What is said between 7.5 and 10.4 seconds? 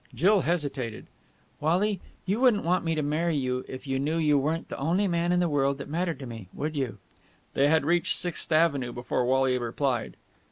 They had reached Sixth Avenue before Wally replied.